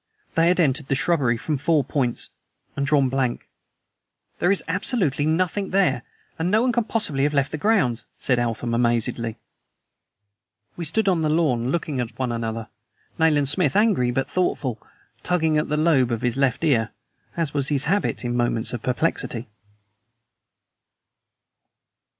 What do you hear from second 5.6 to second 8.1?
there, and no one can possibly have left the grounds,"